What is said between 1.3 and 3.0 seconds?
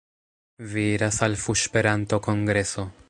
fuŝperanto-kongreso...